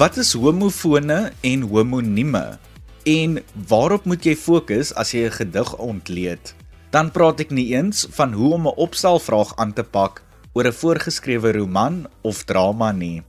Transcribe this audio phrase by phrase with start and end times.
[0.00, 2.56] Wat is homofone en homonieme?
[3.04, 3.34] En
[3.68, 6.54] waarop moet jy fokus as jy 'n gedig ontleed?
[6.90, 10.72] Dan praat ek nie eens van hoe om 'n opstelvraag aan te pak oor 'n
[10.72, 13.22] voorgeskrewe roman of drama nie.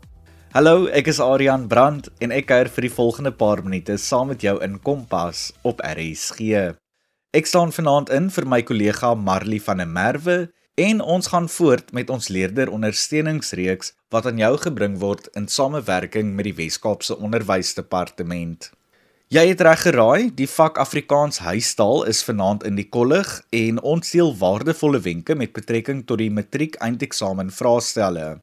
[0.51, 4.41] Hallo, ek is Adrian Brandt en ek kuier vir die volgende paar minute saam met
[4.41, 6.39] jou in Kompas op RSG.
[7.33, 10.49] Ek staan vanaand in vir my kollega Marley van der Merwe
[10.81, 16.31] en ons gaan voort met ons leerder ondersteuningsreeks wat aan jou gebring word in samewerking
[16.35, 18.71] met die Wes-Kaapse Onderwysdepartement.
[19.31, 24.11] Jy het reg geraai, die vak Afrikaans huistaal is vanaand in die kollig en ons
[24.11, 28.41] deel waardevolle wenke met betrekking tot die matriek eindeksamen vraestelle.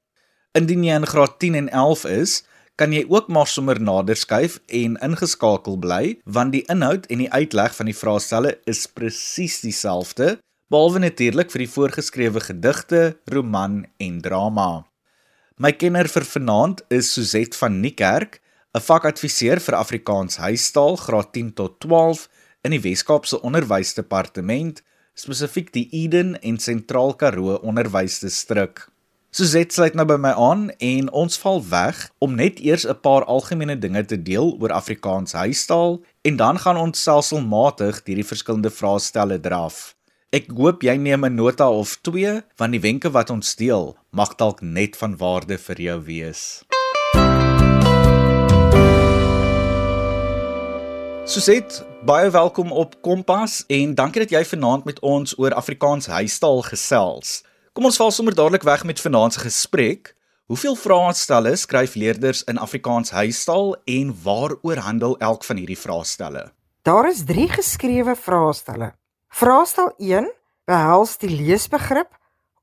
[0.56, 2.38] Indien jy in graad 10 en 11 is,
[2.78, 7.32] kan jy ook maar sommer nader skuif en ingeskakel bly want die inhoud en die
[7.34, 14.20] uitleg van die vraestelle is presies dieselfde, behalwe natuurlik vir die voorgeskrewe gedigte, roman en
[14.20, 14.84] drama.
[15.56, 18.40] My kenner vir vanaand is Suzette van Niekerk
[18.76, 22.28] 'n vakadviseur vir Afrikaans huistaal graad 10 tot 12
[22.62, 24.82] in die Wes-Kaapse Onderwysdepartement,
[25.14, 28.88] spesifiek die Eden en Sentraal Karoo Onderwysdistrik.
[29.30, 33.24] Suzette sluit nou by my aan en ons val weg om net eers 'n paar
[33.24, 38.70] algemene dinge te deel oor Afrikaans huistaal en dan gaan ons selselmatig deur die verskillende
[38.70, 39.97] vraestelle draf.
[40.28, 44.34] Ek hoop jy neem 'n nota of 2 van die wenke wat ons deel mag
[44.36, 46.60] dalk net van waarde vir jou wees.
[51.24, 56.60] Suset, baie welkom op Kompas en dankie dat jy vanaand met ons oor Afrikaans huistaal
[56.62, 57.42] gesels.
[57.72, 60.14] Kom ons val sommer dadelik weg met vanaand se gesprek.
[60.52, 66.52] Hoeveel vraestelle skryf leerders in Afrikaans huistaal en waaroor handel elk van hierdie vraestelle?
[66.82, 68.92] Daar is 3 geskrewe vraestelle.
[69.28, 70.30] Vraestel 1
[70.68, 72.10] behels die leesbegrip,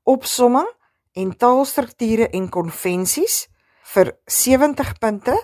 [0.04, 0.68] opsomming
[1.16, 3.46] en taalstrukture en konvensies
[3.94, 5.36] vir 70 punte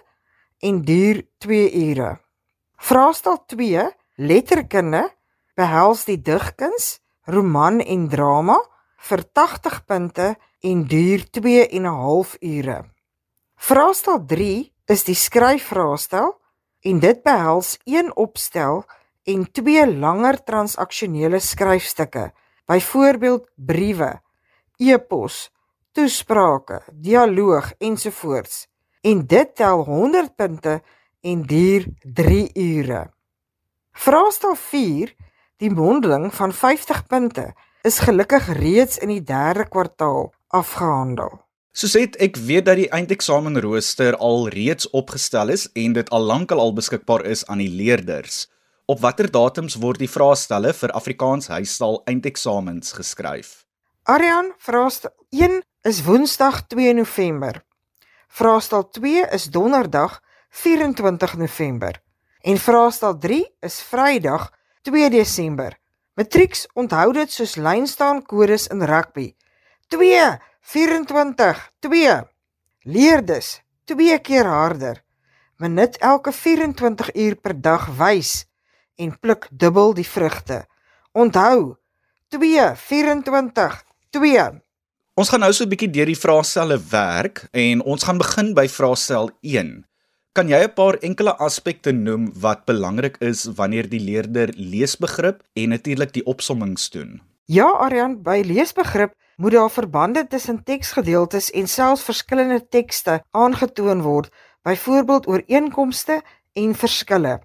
[0.62, 2.10] en duur 2 ure.
[2.82, 3.86] Vraestel 2,
[4.18, 5.06] letterkunde,
[5.54, 6.98] behels die digkuns,
[7.30, 8.58] roman en drama
[9.08, 12.84] vir 80 punte en duur 2 en 'n half ure.
[13.56, 16.34] Vraestel 3 is die skryfvraestel
[16.82, 18.84] en dit behels een opstel
[19.24, 22.30] en twee langer transaksionele skryfstukke,
[22.66, 24.12] byvoorbeeld briewe,
[24.78, 25.48] e-pos,
[25.92, 28.66] toesprake, dialoog ensovoorts.
[29.02, 30.80] En dit tel 100 punte
[31.20, 33.02] en duur 3 ure.
[33.92, 35.14] Vraestel 4,
[35.62, 41.40] die mondeling van 50 punte, is gelukkig reeds in die 3de kwartaal afgehandel.
[41.72, 46.74] Soset ek weet dat die eindeksamenrooster al reeds opgestel is en dit al lankal al
[46.76, 48.46] beskikbaar is aan die leerders.
[48.92, 53.62] Op watter datums word die vraestelle vir Afrikaans huistaal eindeksamens geskryf?
[54.04, 57.62] Arian, vraestel 1 is Woensdag 2 November.
[58.28, 60.18] Vraestel 2 is Donderdag
[60.50, 62.02] 24 November
[62.44, 64.50] en vraestel 3 is Vrydag
[64.82, 65.78] 2 Desember.
[66.12, 69.30] Matrieks onthou dit soos lyn staan kodes in rugby.
[69.88, 70.36] 2
[70.76, 72.20] 24 2
[72.82, 73.54] Leer dus
[73.88, 75.04] 2 keer harder.
[75.56, 78.42] Minut elke 24 uur per dag wys
[78.96, 80.66] en pluk dubbel die vrugte.
[81.12, 81.76] Onthou
[82.28, 84.62] 2 24 2
[85.14, 88.66] Ons gaan nou so 'n bietjie deur die vraestelle werk en ons gaan begin by
[88.68, 89.84] vraestel 1.
[90.32, 95.68] Kan jy 'n paar enkele aspekte noem wat belangrik is wanneer die leerder leesbegrip en
[95.68, 97.20] natuurlik die opsommings doen?
[97.44, 104.32] Ja, Aryan, by leesbegrip moet daar verbande tussen teksgedeeltes en selfs verskillende tekste aangetoon word,
[104.62, 107.40] byvoorbeeld ooreenkomste en verskille.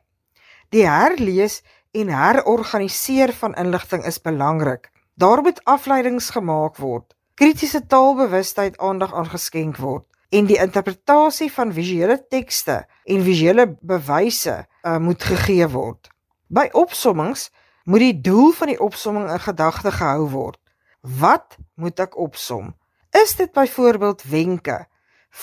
[0.70, 1.62] Die herlees
[1.92, 4.92] en herorganiseer van inligting is belangrik.
[5.14, 7.16] Daar moet afleidings gemaak word.
[7.34, 14.98] Kritiese taalbewustheid aandag aangeskenk word en die interpretasie van visuele tekste en visuele bewyse uh,
[15.00, 16.10] moet gegee word.
[16.48, 17.48] By opsommings
[17.88, 20.60] moet die doel van die opsomming in gedagte gehou word.
[21.02, 22.74] Wat moet ek opsom?
[23.16, 24.81] Is dit byvoorbeeld wenke,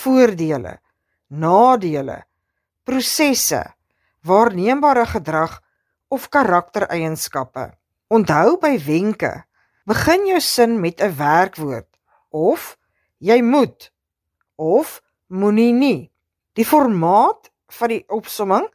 [0.02, 0.76] voordele,
[1.32, 2.20] nadele,
[2.84, 3.62] prosesse,
[4.24, 5.60] waarneembare gedrag
[6.08, 7.70] of karaktereienskappe?
[8.08, 9.44] Onthou by wenke,
[9.84, 11.88] begin jou sin met 'n werkwoord
[12.30, 12.76] of
[13.18, 13.92] jy moet
[14.56, 16.10] of moenie nie.
[16.52, 18.68] Die formaat van die opsomming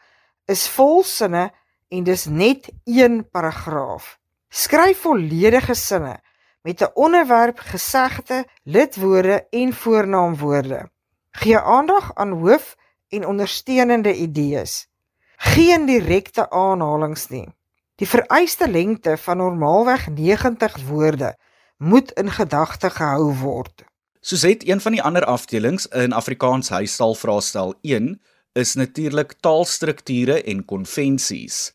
[0.46, 1.50] is volsinne
[1.90, 4.18] en dis net een paragraaf.
[4.50, 6.19] Skryf volledige sinne
[6.62, 10.90] met 'n onderwerp, gesegde, lidwoorde en voornaamwoorde.
[11.31, 12.75] Gee aandag aan hoof-
[13.07, 14.90] en ondersteunende idees.
[15.39, 17.47] Geen direkte aanhalings nie.
[17.95, 21.36] Die vereiste lengte van normaalweg 90 woorde
[21.77, 23.86] moet in gedagte gehou word.
[24.19, 28.19] Soos het een van die ander afdelings in Afrikaans huistaal vraestel 1
[28.59, 31.71] is natuurlik taalstrukture en konvensies.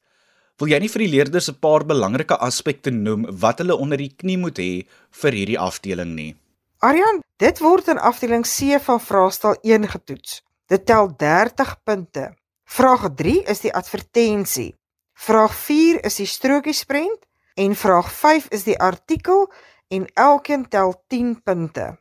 [0.61, 4.13] Wil jy nie vir die leerders 'n paar belangrike aspekte noem wat hulle onder die
[4.13, 6.37] knie moet hê vir hierdie afdeling nie?
[6.79, 10.43] Aryan, dit word in afdeling C van vraestel 1 getoets.
[10.69, 12.35] Dit tel 30 punte.
[12.65, 14.73] Vraag 3 is die advertensie.
[15.15, 19.47] Vraag 4 is die strokiesprent en vraag 5 is die artikel
[19.89, 21.95] en elkeen tel 10 punte.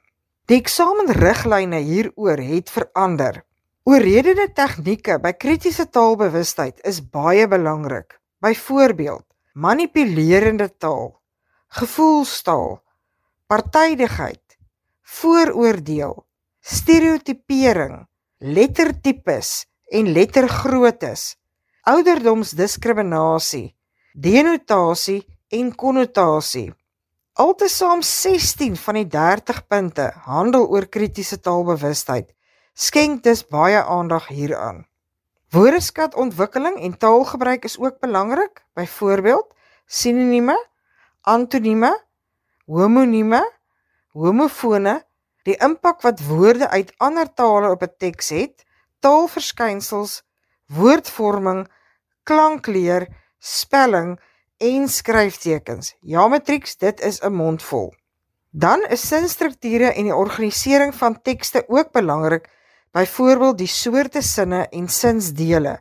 [0.48, 3.44] Die eksamenriglyne hieroor het verander.
[3.84, 8.20] Oorredende tegnieke by kritiese taalbewustheid is baie belangrik.
[8.44, 11.14] Byvoorbeeld, manipulerende taal,
[11.68, 12.80] gevoelstaal,
[13.48, 14.58] partydigheid,
[15.20, 16.16] vooroordeel,
[16.60, 18.06] stereotipering,
[18.40, 21.36] lettertipes en lettergroottes,
[21.84, 23.76] ouderdomsdiskriminasie,
[24.14, 26.74] denotasie en konnotasie.
[27.34, 32.30] Altesaam 16 van die 30 punte handel oor kritiese taalbewustheid.
[32.74, 34.84] Skenk dus baie aandag hieraan.
[35.54, 38.64] Woordeskatontwikkeling en taalgebruik is ook belangrik.
[38.74, 39.50] Byvoorbeeld,
[39.86, 40.58] sinonieme,
[41.22, 41.92] antonieme,
[42.66, 43.42] homonieme,
[44.14, 45.02] homofone,
[45.44, 48.66] die impak wat woorde uit ander tale op 'n teks het,
[49.04, 50.22] taalverskynsels,
[50.72, 51.66] woordvorming,
[52.24, 53.08] klankleer,
[53.40, 54.16] spelling
[54.64, 55.94] en skryftekens.
[56.02, 57.94] Ja matrieks, dit is 'n mondvol.
[58.52, 62.50] Dan is sinstrukture en die organisering van tekste ook belangrik,
[62.92, 65.80] byvoorbeeld die soorte sinne en sinsdele,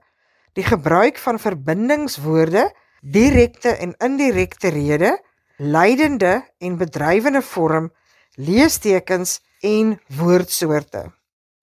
[0.53, 5.21] die gebruik van verbindingswoorde, direkte en indirekte rede,
[5.57, 7.93] leidende en bedrywende vorm,
[8.35, 11.13] leestekens en woordsoorte.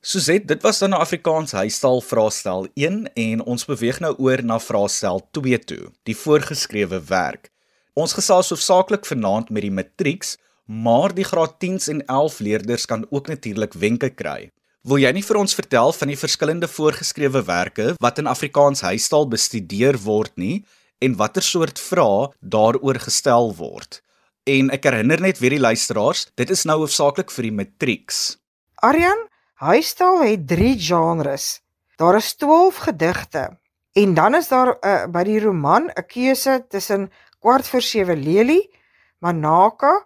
[0.01, 4.60] Suzet, dit was dan 'n Afrikaans huistaal vraestel 1 en ons beweeg nou oor na
[4.60, 7.51] vraestel 2 toe, die voorgeskrewe werk.
[7.94, 13.06] Ons gesels hoofsaaklik vanaand met die matrieks, maar die graad 10s en 11 leerders kan
[13.10, 14.51] ook natuurlik wenke kry.
[14.81, 19.28] Wil jy nie vir ons vertel van die verskillende voorgeskrewe werke wat in Afrikaans huistaal
[19.28, 20.66] bestudeer word nie
[21.00, 24.01] en watter soort vrae daaroor gestel word?
[24.46, 28.38] En ek herinner net weer die luisteraars, dit is nou hoofsaaklik vir die matrieks.
[28.75, 29.28] Aryan,
[29.60, 31.62] Huistaal het 3 genres.
[31.96, 33.60] Daar is 12 gedigte
[33.92, 38.72] en dan is daar uh, by die roman 'n keuse tussen kwart voor 7 lelie,
[39.18, 40.06] Manaka,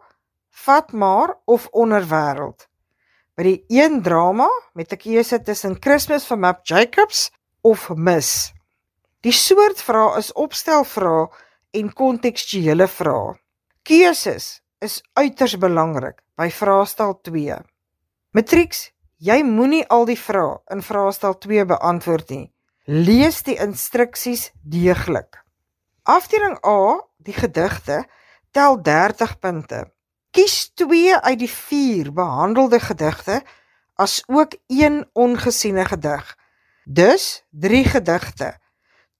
[0.49, 2.65] Fatmar of Onderwêreld.
[3.35, 8.53] By die een drama met 'n keuse tussen Christmas van Map Jacobs of Mis.
[9.19, 11.29] Die soort vrae is opstelvrae
[11.71, 13.37] en kontekstuele vrae.
[13.83, 17.61] Keuses is uiters belangrik by vraestel 2.
[18.31, 22.47] Matrieks Jy moenie al die vrae in vraestel 2 beantwoord nie.
[22.91, 25.37] Lees die instruksies deeglik.
[26.03, 28.01] Afdeling A, die gedigte,
[28.51, 29.79] tel 30 punte.
[30.35, 33.37] Kies 2 uit die 4 behandelde gedigte
[33.95, 36.35] as ook een ongesiene gedig.
[36.83, 38.57] Dus 3 gedigte,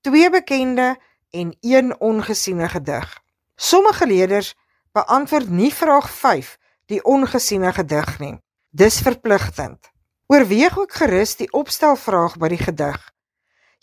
[0.02, 0.98] 2 bekende
[1.32, 3.08] en 1 ongesiene gedig.
[3.56, 4.52] Sommige leerders
[4.92, 6.58] beantwoord nie vraag 5,
[6.92, 8.36] die ongesiene gedig nie.
[8.70, 9.93] Dis verpligtend.
[10.34, 13.02] Oorweeg ook gerus die opstelvraag by die gedig.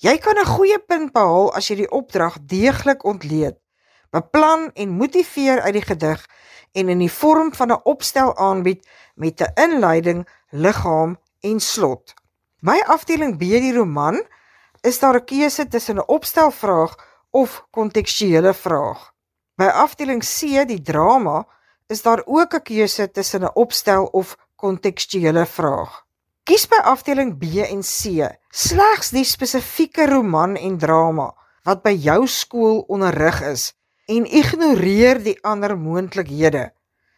[0.02, 3.54] Jy kan 'n goeie punt behaal as jy die opdrag deeglik ontleed.
[4.10, 6.26] Beplan en motiveer uit die gedig
[6.72, 8.82] en in die vorm van 'n opstel aanbied
[9.14, 12.14] met 'n inleiding, liggaam en slot.
[12.60, 14.26] My afdeling B die roman
[14.80, 16.92] is daar 'n keuse tussen 'n opstelvraag
[17.30, 19.12] of kontekstuele vraag.
[19.54, 21.46] By afdeling C die drama
[21.86, 26.09] is daar ook 'n keuse tussen 'n opstel of kontekstuele vraag.
[26.50, 31.28] Kies by afdeling B en C slegs die spesifieke roman en drama
[31.68, 33.68] wat by jou skool onderrig is
[34.10, 36.64] en ignoreer die ander moontlikhede.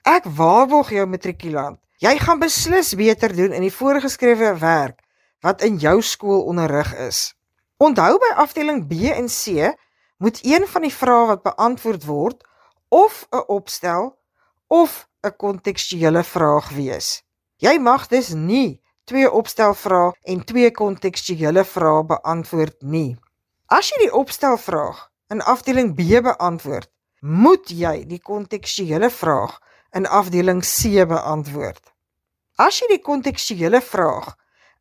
[0.05, 5.01] Ek waarborg jou matrikulant, jy gaan beslis beter doen in die voorgeskrewe werk
[5.41, 7.33] wat in jou skool onderrig is.
[7.81, 9.73] Onthou by afdeling B en C
[10.21, 12.45] moet een van die vrae wat beantwoord word
[12.93, 14.13] of 'n opstel
[14.69, 17.25] of 'n kontekstuele vraag wees.
[17.57, 23.17] Jy mag dus nie twee opstelvrae en twee kontekstuele vrae beantwoord nie.
[23.67, 26.91] As jy die opstelvraag in afdeling B beantwoord,
[27.23, 29.59] moet jy die kontekstuele vraag
[29.97, 31.83] in afdeling C beantwoord.
[32.59, 34.35] As jy die kontekstuele vraag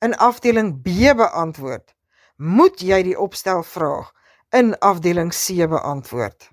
[0.03, 1.93] in afdeling B beantwoord,
[2.37, 4.09] moet jy die opstelvraag
[4.57, 6.49] in afdeling C beantwoord.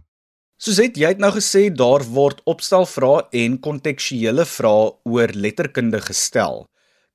[0.58, 6.66] Soos jy het nou gesê daar word opstelvrae en kontekstuele vrae oor letterkunde gestel.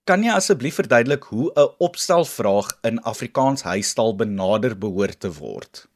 [0.03, 5.87] Kan jy asseblief verduidelik hoe 'n opstelvraag in Afrikaans huistaal benader behoort te word?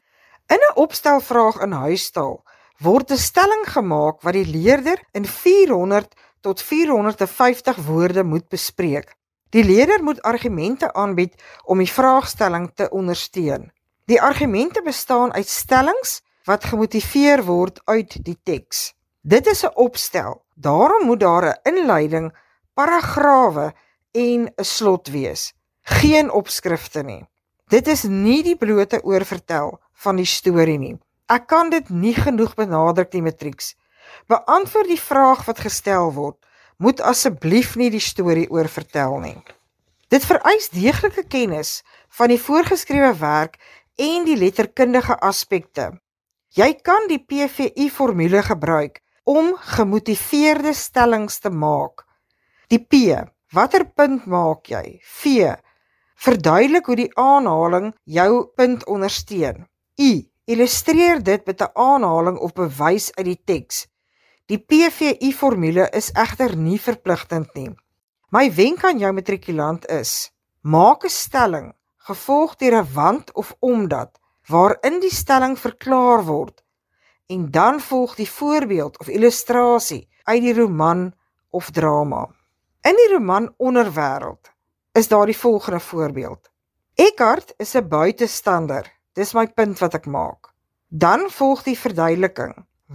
[0.47, 2.43] In 'n opstelvraag in huistaal
[2.79, 9.15] word 'n stelling gemaak wat die leerder in 400 tot 450 woorde moet bespreek.
[9.49, 11.35] Die leerder moet argumente aanbied
[11.65, 13.71] om die vraagstelling te ondersteun.
[14.05, 18.93] Die argumente bestaan uit stellings wat gemotiveer word uit die teks.
[19.21, 20.45] Dit is 'n opstel.
[20.55, 22.37] Daarom moet daar 'n inleiding,
[22.73, 23.73] paragrawe
[24.11, 25.53] en 'n slot wees.
[25.81, 27.25] Geen opskrifte nie.
[27.67, 30.97] Dit is nie die blote oorvertel van die storie nie.
[31.27, 33.75] Ek kan dit nie genoeg benadruk die matrieks.
[34.27, 36.37] Beantwoord die vraag wat gestel word.
[36.77, 39.37] Moet asseblief nie die storie oorvertel nie.
[40.07, 43.57] Dit vereis deeglike kennis van die voorgeskrewe werk
[43.95, 45.91] en die letterkundige aspekte.
[46.55, 52.05] Jy kan die PVI formule gebruik om gemotiveerde stellings te maak.
[52.71, 53.17] Die P,
[53.51, 54.99] watter punt maak jy?
[55.03, 55.53] V,
[56.15, 59.67] verduidelik hoe die aanhaling jou punt ondersteun.
[59.99, 63.87] I, illustreer dit met 'n aanhaling of bewys uit die teks.
[64.45, 67.75] Die PVI formule is egter nie verpligtend nie.
[68.29, 71.73] My wenk aan jou matrikulant is: maak 'n stelling
[72.07, 76.63] gevolg deur 'n want of omdat waarin die stelling verklaar word
[77.27, 81.13] en dan volg die voorbeeld of illustrasie uit die roman
[81.49, 82.36] of drama.
[82.87, 84.47] In die roman Onderwêreld
[84.91, 86.51] is daar die volgende voorbeeld.
[86.95, 88.85] Eckhart is 'n buitestander.
[89.13, 90.53] Dis my punt wat ek maak.
[90.87, 92.53] Dan volg die verduideliking,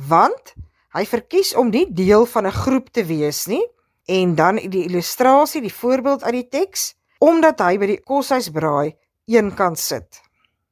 [0.08, 0.54] want
[0.96, 3.66] hy verkies om nie deel van 'n groep te wees nie
[4.04, 8.96] en dan die illustrasie, die voorbeeld uit die teks, omdat hy by die koshuisbraai
[9.26, 10.20] een kant sit.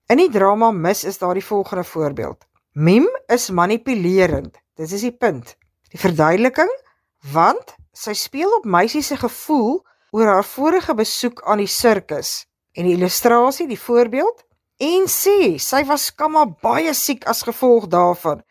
[0.07, 2.47] In die drama Mis is daar die volgende voorbeeld.
[2.73, 4.57] Mim is manipulerend.
[4.75, 5.57] Dit is die punt.
[5.89, 6.73] Die verduideliking
[7.33, 9.81] want sy speel op meisie se gevoel
[10.11, 14.45] oor haar vorige besoek aan die sirkus en die illustrasie, die voorbeeld
[14.81, 18.43] en sê sy was kamma baie siek as gevolg daarvan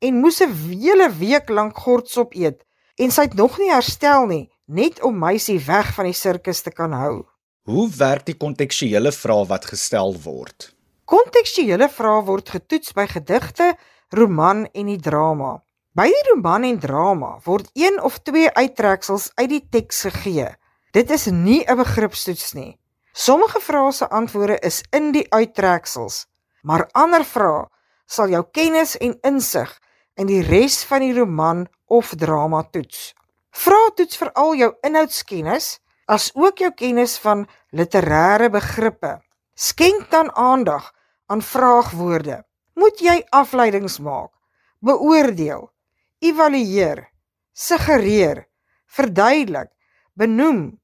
[0.00, 2.64] en moes 'n hele week lank gortsop eet
[2.98, 6.70] en sy het nog nie herstel nie net om meisie weg van die sirkus te
[6.70, 7.24] kan hou.
[7.64, 10.72] Hoe werk die kontekstuele vrae wat gestel word?
[11.04, 13.74] Kontekstuele vrae word getoets by gedigte,
[14.10, 15.63] roman en die drama.
[15.94, 20.48] By die roman en drama word een of twee uittreksels uit die teks gegee.
[20.90, 22.80] Dit is nie 'n begripstoets nie.
[23.12, 26.26] Sommige vrae se antwoorde is in die uittreksels,
[26.62, 27.68] maar ander vrae
[28.06, 29.78] sal jou kennis en insig
[30.14, 33.14] in die res van die roman of drama toets.
[33.50, 39.22] Vra toets veral jou inhoudskennis as ook jou kennis van literêre begrippe.
[39.54, 40.92] Skenk dan aandag
[41.26, 42.44] aan vraagwoorde.
[42.74, 44.32] Moet jy afleidings maak,
[44.80, 45.73] beoordeel,
[46.18, 47.08] evalueer,
[47.52, 48.48] suggereer,
[48.86, 49.70] verduidelik,
[50.14, 50.80] benoem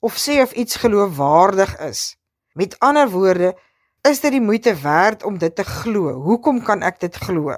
[0.00, 2.16] of sê of iets geloofwaardig is.
[2.52, 3.54] Met ander woorde,
[4.02, 6.12] is dit die moeite werd om dit te glo?
[6.12, 7.56] Hoekom kan ek dit glo?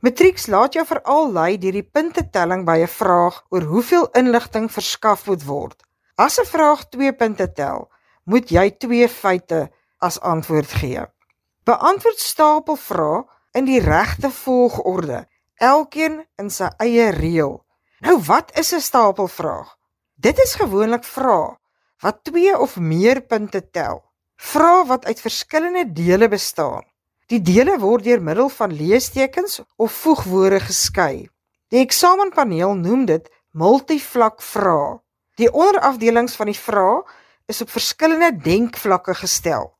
[0.00, 5.26] Matrieks laat jou veral lei deur die puntetelling by 'n vraag oor hoeveel inligting verskaf
[5.26, 5.82] moet word.
[6.16, 7.90] As 'n vraag 2 punte tel,
[8.24, 11.04] moet jy twee feite as antwoord gee.
[11.64, 17.64] Beantwoord stapelvrae in die regte volgorde, elkeen in sy eie reël.
[18.00, 19.76] Nou wat is 'n stapelvraag?
[20.14, 21.56] Dit is gewoonlik vrae
[22.00, 24.04] wat 2 of meer punte tel.
[24.36, 26.84] Vrae wat uit verskillende dele bestaan.
[27.26, 31.28] Die dele word deur middel van leestekens of voegwoorde geskei.
[31.68, 35.00] Die eksamenpaneel noem dit multivlak vrae.
[35.34, 37.02] Die onderafdelings van die vrae
[37.46, 39.72] is op verskillende denkvlakke gestel.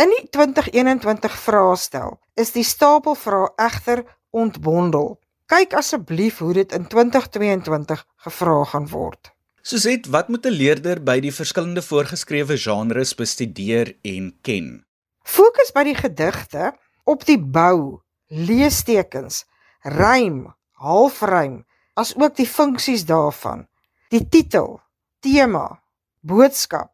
[0.00, 5.18] In die 2021 vraestel is die stapel vrae egter ontbondel.
[5.46, 9.32] Kyk asseblief hoe dit in 2022 gevra gaan word.
[9.62, 14.84] Suset, wat moet 'n leerder by die verskillende voorgeskrewe genres bestudeer en ken?
[15.22, 16.72] Fokus by die gedigte
[17.04, 19.44] op die bou, leestekens,
[19.82, 23.68] rym, halfrym, asook die funksies daarvan.
[24.08, 24.80] Die titel,
[25.20, 25.82] tema,
[26.20, 26.92] boodskap,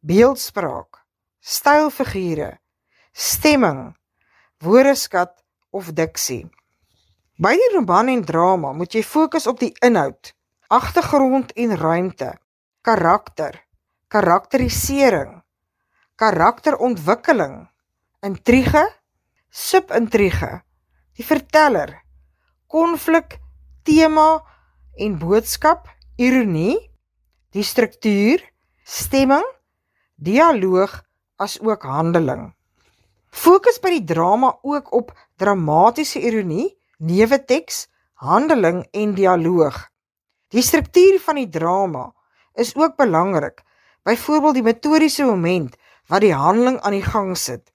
[0.00, 1.04] beeldspraak,
[1.40, 2.58] stylfigure,
[3.12, 3.96] stemming,
[4.58, 6.46] woordeskat of diksie.
[7.36, 10.30] By die roman en drama moet jy fokus op die inhoud,
[10.72, 12.30] agtergrond en ruimte,
[12.80, 13.58] karakter,
[14.08, 15.42] karakterisering,
[16.16, 17.66] karakterontwikkeling,
[18.24, 18.86] intrige,
[19.52, 20.62] subintrige,
[21.12, 21.92] die verteller,
[22.72, 23.36] konflik,
[23.84, 24.40] tema
[24.96, 26.78] en boodskap, ironie
[27.52, 28.40] die struktuur,
[28.84, 29.44] stemming,
[30.16, 31.02] dialoog
[31.36, 32.48] as ook handeling.
[33.28, 37.86] Fokus by die drama ook op dramatiese ironie, neeweteks,
[38.22, 39.88] handeling en dialoog.
[40.54, 42.12] Die struktuur van die drama
[42.54, 43.62] is ook belangrik.
[44.02, 45.76] Byvoorbeeld die metodiese moment
[46.08, 47.72] wat die handeling aan die gang sit.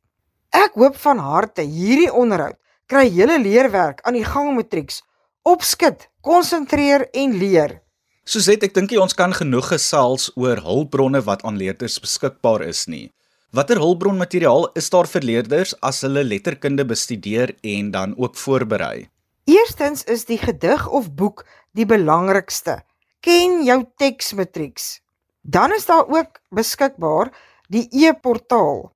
[0.50, 2.58] Ek hoop van harte hierdie onderhoud
[2.92, 5.01] kry julle leerwerk aan die gang matrieks
[5.48, 7.80] opskit, konsentreer en leer.
[8.28, 13.10] Soset ek dink ons kan genoeg gesels oor hulpbronne wat aan leerders beskikbaar is nie.
[13.51, 19.11] Watter hulpbronmateriaal is daar vir leerders as hulle letterkunde bestudeer en dan ook voorberei?
[19.43, 22.83] Eerstens is die gedig of boek die belangrikste.
[23.19, 25.01] Ken jou teksmatrieks.
[25.41, 27.38] Dan is daar ook beskikbaar
[27.69, 28.91] die e-portaal.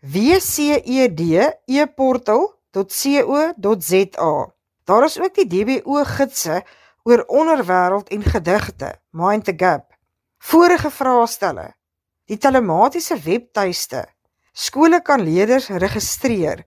[0.00, 1.20] WCED
[1.66, 4.52] e-portal.co.za.
[4.84, 6.64] Daar is ook die DBO gidse
[7.02, 9.94] oor onderwêreld en gedigte, Mind the Gap.
[10.38, 11.74] Vorige vraestelle.
[12.26, 14.06] Die telematiese webtuiste.
[14.52, 16.66] Skole kan leerders registreer.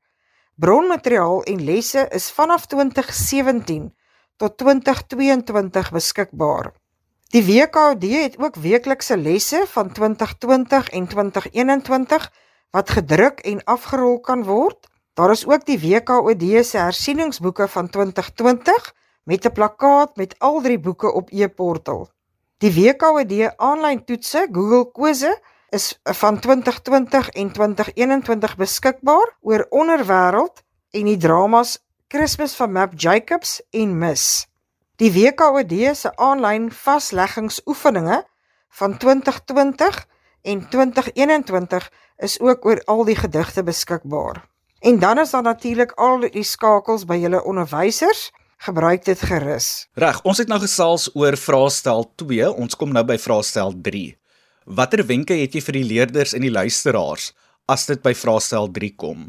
[0.55, 3.89] Bronmateriaal en lesse is vanaf 2017
[4.35, 6.71] tot 2022 beskikbaar.
[7.35, 12.31] Die WKD het ook weeklikse lesse van 2020 en 2021
[12.71, 14.87] wat gedruk en afgerol kan word.
[15.13, 18.93] Daar is ook die WKD se hersieningsboeke van 2020
[19.23, 22.09] met 'n plakkaat met al drie boeke op e-portal.
[22.57, 25.39] Die WKD aanlyn toetse Google Kwisse
[25.75, 30.63] is van 2020 en 2021 beskikbaar oor onderwêreld
[30.95, 31.77] en die dramas
[32.07, 34.45] Christmas van Map Jacobs en Miss.
[34.95, 38.23] Die WKD se aanlyn vasleggingsoefeninge
[38.79, 40.07] van 2020
[40.41, 44.45] en 2021 is ook oor al die gedigte beskikbaar.
[44.79, 49.87] En dan is daar natuurlik al die skakels by julle onderwysers gebruik dit gerus.
[49.93, 54.13] Reg, ons het nou gesels oor vraestel 2, ons kom nou by vraestel 3.
[54.65, 57.27] Watter wenke het jy vir die leerders en die luisteraars
[57.69, 59.27] as dit by vraestel 3 kom?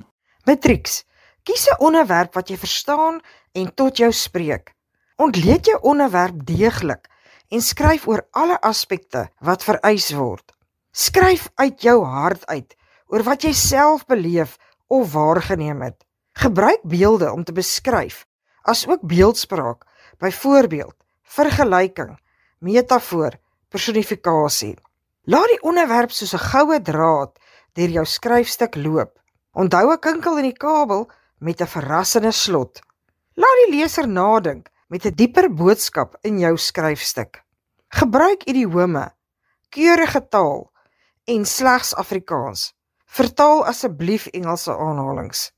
[0.48, 1.04] Matrix.
[1.44, 3.20] Kies 'n onderwerp wat jy verstaan
[3.52, 4.72] en tot jou spreek.
[5.18, 7.08] Ontleed jou onderwerp deeglik
[7.50, 10.52] en skryf oor alle aspekte wat vereis word.
[10.92, 12.74] Skryf uit jou hart uit
[13.08, 14.56] oor wat jy self beleef
[14.88, 16.04] of waargeneem het.
[16.32, 18.26] Gebruik beelde om te beskryf
[18.62, 19.84] asook beeldspraak,
[20.18, 22.18] byvoorbeeld vergelyking,
[22.58, 23.32] metafoor,
[23.68, 24.76] personifikasie.
[25.26, 27.32] Laat die onderwerp soos 'n goue draad
[27.74, 29.18] deur jou skryfstuk loop.
[29.52, 32.80] Onthou 'n kinkel in die kabel met 'n verrassende slot.
[33.34, 37.42] Laat die leser nadink met 'n dieper boodskap in jou skryfstuk.
[37.88, 39.14] Gebruik idiome,
[39.68, 40.70] keurige taal
[41.24, 42.74] en slegs Afrikaans.
[43.06, 45.50] Vertaal asseblief Engelse aanhalinge.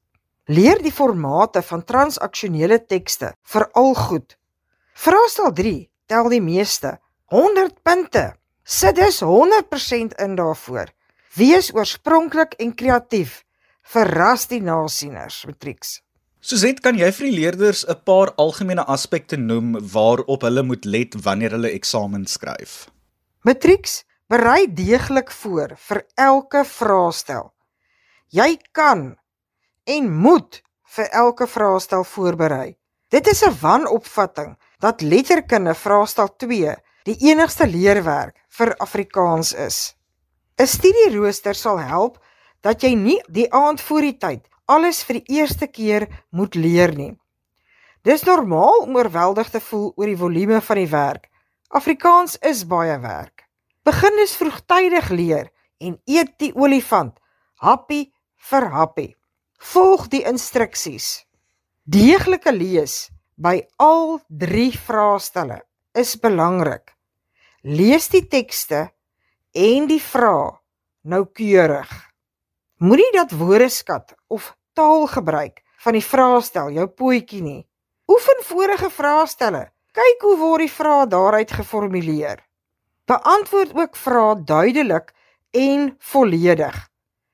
[0.45, 4.39] Leer die formate van transaksionele tekste veral goed.
[4.95, 7.01] Vraestel 3 tel die meeste.
[7.25, 8.39] 100 punte.
[8.71, 10.91] Sit dus 100% in daarvoor.
[11.35, 13.45] Wees oorspronklik en kreatief.
[13.83, 16.03] Verras die nasieners, Matrix.
[16.45, 21.17] Suzette, kan jy vir die leerders 'n paar algemene aspekte noem waarop hulle moet let
[21.25, 22.91] wanneer hulle eksamen skryf?
[23.41, 27.53] Matrix, berei deeglik voor vir elke vraestel.
[28.29, 29.17] Jy kan
[29.85, 32.77] en moet vir elke vraestel voorberei.
[33.09, 39.95] Dit is 'n wanopvatting dat letterkunde vraestel 2 die enigste leerwerk vir Afrikaans is.
[40.59, 42.19] 'n Studierooster sal help
[42.61, 46.93] dat jy nie die aand voor die tyd alles vir die eerste keer moet leer
[46.95, 47.15] nie.
[48.05, 51.29] Dis normaal om oorweldig te voel oor die volume van die werk.
[51.69, 53.47] Afrikaans is baie werk.
[53.85, 55.49] Begin dus vroegtydig leer
[55.81, 57.17] en eet die olifant
[57.65, 58.13] happie
[58.51, 59.11] vir happie.
[59.73, 61.25] Volg die instruksies.
[61.89, 65.63] Deeglike lees by al 3 vraestelle
[65.97, 66.98] is belangrik.
[67.67, 68.85] Lees die tekste
[69.51, 70.53] en die vrae
[71.03, 71.91] noukeurig.
[72.79, 77.65] Moenie dat woordeskat of taalgebruik van die vraestel jou pootjie nie.
[78.07, 79.73] Oefen vorige vraestelle.
[79.91, 82.39] Kyk hoe word die vrae daaruit geformuleer.
[83.11, 85.11] Beantwoord ook vrae duidelik
[85.51, 86.79] en volledig.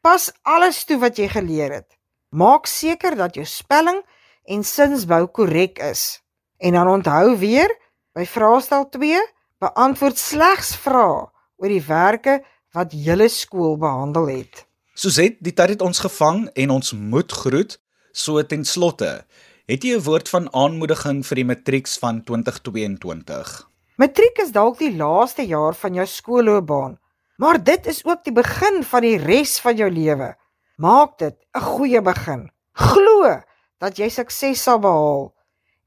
[0.00, 1.98] Pas alles toe wat jy geleer het.
[2.32, 4.00] Maak seker dat jou spelling
[4.48, 6.24] en sinsbou korrek is.
[6.56, 7.68] En dan onthou weer,
[8.16, 9.20] by vraestel 2,
[9.58, 12.40] beantwoord slegs vrae oor die werke
[12.74, 14.64] wat julle skool behandel het.
[14.94, 17.78] Suzette, die tyd het ons gevang en ons moet groet.
[18.14, 19.24] So ten slotte,
[19.66, 23.68] het jy 'n woord van aanmoediging vir die matrieks van 2022?
[23.96, 26.98] Matriek is dalk die laaste jaar van jou skoolloopbaan,
[27.36, 30.34] maar dit is ook die begin van die res van jou lewe.
[30.76, 32.50] Maak dit 'n goeie begin.
[32.72, 33.42] Glo
[33.78, 35.34] dat jy sukses sal behaal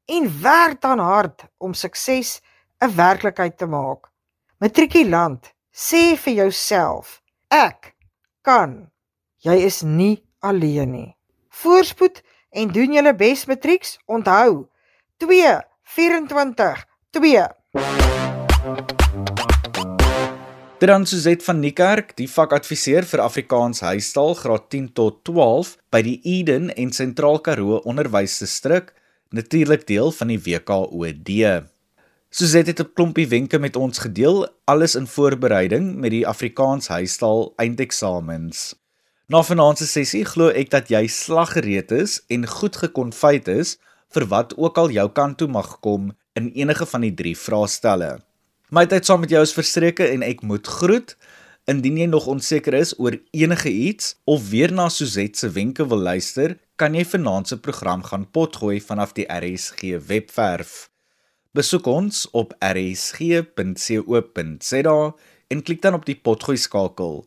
[0.05, 2.41] en werk dan hard om sukses
[2.79, 4.09] 'n werklikheid te maak.
[4.59, 7.95] Matrikulant, sê vir jouself: Ek
[8.41, 8.91] kan.
[9.41, 11.15] Jy is nie alleen nie.
[11.49, 13.97] Voorspoed en doen julle bes matrieks.
[14.05, 14.67] Onthou
[15.17, 15.61] 2
[15.95, 17.45] 24 2
[20.77, 26.03] Dit dan Suzette van Niekerk, die vakadviseur vir Afrikaans huistaal graad 10 tot 12 by
[26.05, 28.93] die Eden en Sentraal Karoo Onderwysdistrik,
[29.33, 31.31] natuurlik deel van die WKOD.
[32.29, 37.53] Suzette het 'n klompie wenke met ons gedeel, alles in voorbereiding met die Afrikaans huistaal
[37.55, 38.75] eindeksamens.
[39.27, 43.77] Na vanaand se sessie glo ek dat jy slaggereed is en goed gekonfyt is
[44.09, 48.19] vir wat ook al jou kant toe mag kom in enige van die drie vraestelle.
[48.69, 51.15] My tyd saam met jou is verstreke en ek moet groet.
[51.65, 55.99] Indien jy nog onseker is oor enige iets of weer na Suzette se wenke wil
[55.99, 60.89] luister, kan jy vanaand se program gaan potgooi vanaf die RSG webwerf.
[61.57, 63.55] Besoek ons op rsg.co.za
[65.47, 67.25] en klik dan op die potgooi skakel.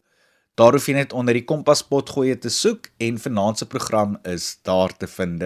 [0.55, 4.61] Daar hoef jy net onder die kompas potgooi te soek en vanaand se program is
[4.63, 5.43] daar te vind.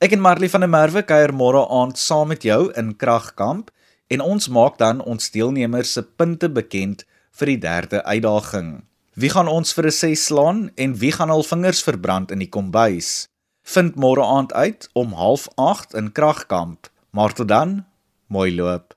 [0.00, 3.68] Ek en Marley van der Merwe kuier môre aand saam met jou in Kragkamp
[4.08, 7.04] en ons maak dan ons deelnemers se punte bekend
[7.36, 8.88] vir die derde uitdaging.
[9.20, 12.48] Wie gaan ons vir 'n ses slaan en wie gaan al vingers verbrand in die
[12.48, 13.28] kombuis?
[13.64, 16.88] Vind môre aand uit om 08:30 in Kragkamp.
[17.10, 17.84] Maar tot dan,
[18.28, 18.93] moll jõuab